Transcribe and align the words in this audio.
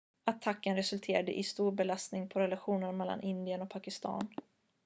attacken 0.25 0.75
resulterade 0.75 1.33
i 1.33 1.37
en 1.37 1.43
stor 1.43 1.71
belastning 1.71 2.29
på 2.29 2.39
relationerna 2.39 2.91
mellan 2.91 3.21
indien 3.21 3.61
och 3.61 3.69
pakistan 3.69 4.27